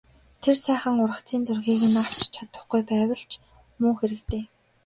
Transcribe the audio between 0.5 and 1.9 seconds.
сайхан ургацын зургийг